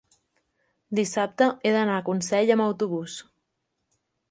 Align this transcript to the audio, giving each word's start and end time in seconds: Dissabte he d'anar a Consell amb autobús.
Dissabte 0.99 1.49
he 1.69 1.75
d'anar 1.77 1.99
a 1.99 2.05
Consell 2.09 2.55
amb 2.57 2.67
autobús. 2.69 3.21